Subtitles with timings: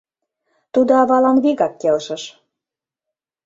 [0.73, 2.23] Тудо авалан вигак келшыш.